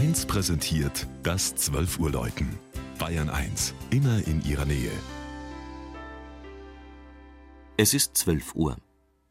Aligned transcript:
1 0.00 0.24
präsentiert 0.24 1.06
das 1.22 1.54
12 1.56 1.98
Uhr 1.98 2.10
Läuten. 2.10 2.58
Bayern 2.98 3.28
1, 3.28 3.74
immer 3.90 4.26
in 4.26 4.42
ihrer 4.46 4.64
Nähe. 4.64 4.90
Es 7.76 7.92
ist 7.92 8.16
12 8.16 8.54
Uhr. 8.54 8.78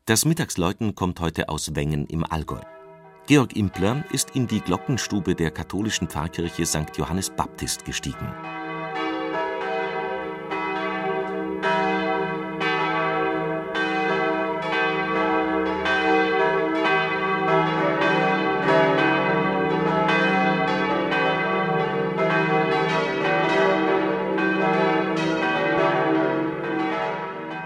Das 0.06 0.26
Mittagsläuten 0.26 0.94
kommt 0.94 1.22
heute 1.22 1.50
aus 1.50 1.74
Wengen 1.74 2.06
im 2.06 2.24
Allgäu. 2.24 2.62
Georg 3.26 3.56
Impler 3.56 4.04
ist 4.12 4.36
in 4.36 4.46
die 4.46 4.62
Glockenstube 4.62 5.34
der 5.34 5.50
katholischen 5.50 6.08
Pfarrkirche 6.08 6.68
St. 6.68 6.96
Johannes 6.96 7.32
Baptist 7.32 7.84
gestiegen. 7.84 8.32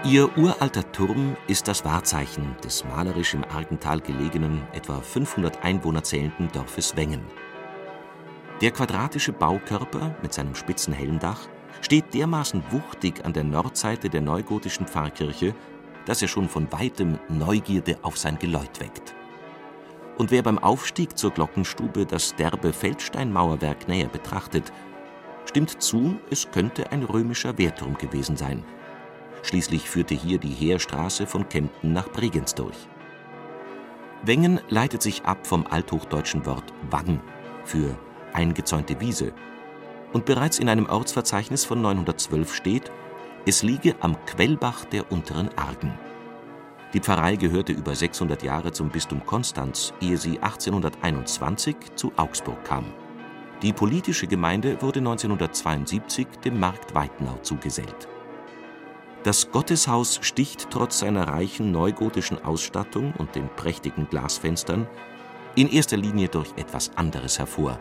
Ihr 0.06 0.36
uralter 0.36 0.92
Turm 0.92 1.34
ist 1.46 1.66
das 1.66 1.82
Wahrzeichen 1.82 2.54
des 2.62 2.84
malerisch 2.84 3.32
im 3.32 3.42
Argental 3.42 4.00
gelegenen, 4.00 4.60
etwa 4.74 5.00
500 5.00 5.64
Einwohner 5.64 6.02
zählenden 6.02 6.52
Dorfes 6.52 6.94
Wengen. 6.94 7.22
Der 8.60 8.70
quadratische 8.70 9.32
Baukörper 9.32 10.14
mit 10.20 10.34
seinem 10.34 10.54
spitzen 10.56 10.92
Helmdach 10.92 11.48
steht 11.80 12.12
dermaßen 12.12 12.62
wuchtig 12.70 13.24
an 13.24 13.32
der 13.32 13.44
Nordseite 13.44 14.10
der 14.10 14.20
neugotischen 14.20 14.86
Pfarrkirche, 14.86 15.54
dass 16.04 16.20
er 16.20 16.28
schon 16.28 16.50
von 16.50 16.70
weitem 16.70 17.18
Neugierde 17.30 17.96
auf 18.02 18.18
sein 18.18 18.38
Geläut 18.38 18.80
weckt. 18.80 19.14
Und 20.18 20.30
wer 20.30 20.42
beim 20.42 20.58
Aufstieg 20.58 21.16
zur 21.16 21.30
Glockenstube 21.30 22.04
das 22.04 22.36
derbe 22.36 22.74
Feldsteinmauerwerk 22.74 23.88
näher 23.88 24.08
betrachtet, 24.08 24.70
stimmt 25.46 25.82
zu, 25.82 26.16
es 26.28 26.50
könnte 26.50 26.92
ein 26.92 27.04
römischer 27.04 27.56
Wehrturm 27.56 27.96
gewesen 27.96 28.36
sein– 28.36 28.62
Schließlich 29.44 29.90
führte 29.90 30.14
hier 30.14 30.38
die 30.38 30.48
Heerstraße 30.48 31.26
von 31.26 31.48
Kempten 31.48 31.92
nach 31.92 32.08
Bregenz 32.08 32.54
durch. 32.54 32.88
Wengen 34.22 34.58
leitet 34.70 35.02
sich 35.02 35.24
ab 35.24 35.46
vom 35.46 35.66
althochdeutschen 35.66 36.46
Wort 36.46 36.72
Wang 36.90 37.20
für 37.64 37.94
eingezäunte 38.32 38.98
Wiese 39.00 39.34
und 40.14 40.24
bereits 40.24 40.58
in 40.58 40.70
einem 40.70 40.86
Ortsverzeichnis 40.86 41.66
von 41.66 41.82
912 41.82 42.54
steht, 42.54 42.90
es 43.44 43.62
liege 43.62 43.94
am 44.00 44.16
Quellbach 44.24 44.86
der 44.86 45.12
unteren 45.12 45.50
Argen. 45.58 45.92
Die 46.94 47.00
Pfarrei 47.00 47.36
gehörte 47.36 47.72
über 47.72 47.94
600 47.94 48.42
Jahre 48.42 48.72
zum 48.72 48.88
Bistum 48.88 49.26
Konstanz, 49.26 49.92
ehe 50.00 50.16
sie 50.16 50.38
1821 50.40 51.76
zu 51.96 52.12
Augsburg 52.16 52.64
kam. 52.64 52.86
Die 53.60 53.74
politische 53.74 54.26
Gemeinde 54.26 54.80
wurde 54.80 55.00
1972 55.00 56.28
dem 56.42 56.58
Markt 56.58 56.94
Weitenau 56.94 57.36
zugesellt. 57.42 58.08
Das 59.24 59.50
Gotteshaus 59.50 60.18
sticht 60.20 60.68
trotz 60.68 60.98
seiner 60.98 61.28
reichen 61.28 61.72
neugotischen 61.72 62.44
Ausstattung 62.44 63.14
und 63.16 63.34
den 63.34 63.48
prächtigen 63.56 64.06
Glasfenstern 64.10 64.86
in 65.56 65.70
erster 65.70 65.96
Linie 65.96 66.28
durch 66.28 66.52
etwas 66.56 66.94
anderes 66.96 67.38
hervor. 67.38 67.80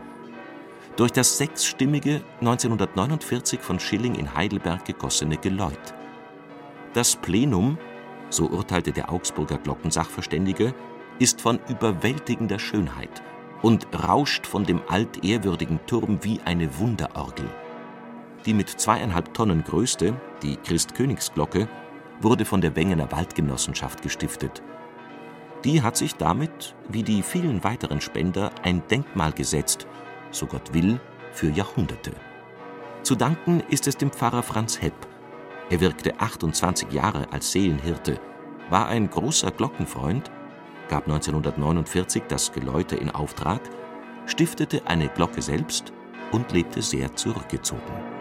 Durch 0.95 1.11
das 1.11 1.37
sechsstimmige 1.37 2.21
1949 2.39 3.59
von 3.59 3.77
Schilling 3.77 4.15
in 4.15 4.33
Heidelberg 4.33 4.85
gegossene 4.85 5.35
Geläut. 5.35 5.93
Das 6.93 7.17
Plenum, 7.17 7.77
so 8.29 8.47
urteilte 8.47 8.93
der 8.93 9.11
Augsburger 9.11 9.57
Glockensachverständige, 9.57 10.73
ist 11.19 11.41
von 11.41 11.59
überwältigender 11.67 12.57
Schönheit 12.57 13.21
und 13.61 13.85
rauscht 14.07 14.47
von 14.47 14.63
dem 14.63 14.81
altehrwürdigen 14.87 15.81
Turm 15.87 16.19
wie 16.21 16.39
eine 16.45 16.77
Wunderorgel. 16.77 17.49
Die 18.45 18.53
mit 18.53 18.69
zweieinhalb 18.69 19.33
Tonnen 19.33 19.63
größte, 19.63 20.15
die 20.43 20.57
Christkönigsglocke, 20.57 21.67
wurde 22.21 22.45
von 22.45 22.61
der 22.61 22.75
Wengener 22.75 23.11
Waldgenossenschaft 23.11 24.01
gestiftet. 24.01 24.61
Die 25.63 25.81
hat 25.81 25.95
sich 25.95 26.15
damit, 26.15 26.75
wie 26.89 27.03
die 27.03 27.23
vielen 27.23 27.63
weiteren 27.63 28.01
Spender, 28.01 28.51
ein 28.63 28.83
Denkmal 28.89 29.31
gesetzt, 29.31 29.87
so 30.31 30.45
Gott 30.45 30.73
will, 30.73 30.99
für 31.31 31.49
Jahrhunderte. 31.49 32.11
Zu 33.01 33.15
danken 33.15 33.61
ist 33.69 33.87
es 33.87 33.97
dem 33.97 34.11
Pfarrer 34.11 34.43
Franz 34.43 34.81
Hepp. 34.81 34.93
Er 35.69 35.79
wirkte 35.79 36.19
28 36.19 36.91
Jahre 36.91 37.31
als 37.31 37.51
Seelenhirte, 37.51 38.19
war 38.69 38.87
ein 38.87 39.09
großer 39.09 39.51
Glockenfreund, 39.51 40.31
gab 40.89 41.05
1949 41.05 42.23
das 42.27 42.51
Geläute 42.51 42.95
in 42.95 43.09
Auftrag, 43.09 43.61
stiftete 44.25 44.85
eine 44.85 45.09
Glocke 45.09 45.41
selbst 45.41 45.93
und 46.31 46.51
lebte 46.51 46.81
sehr 46.81 47.15
zurückgezogen. 47.15 48.12